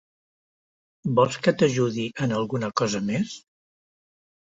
[1.19, 3.35] Vols que t'ajudi en alguna cosa més?